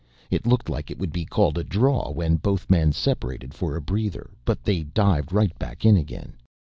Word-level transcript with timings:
It 0.31 0.47
looked 0.47 0.67
like 0.67 0.89
it 0.89 0.97
would 0.97 1.13
be 1.13 1.25
called 1.25 1.59
a 1.59 1.63
draw 1.63 2.09
when 2.09 2.37
both 2.37 2.71
men 2.71 2.91
separated 2.91 3.53
for 3.53 3.75
a 3.75 3.81
breather, 3.83 4.31
but 4.45 4.63
they 4.63 4.81
dived 4.81 5.31
right 5.31 5.53
back 5.59 5.85
in 5.85 5.95
again. 5.95 6.33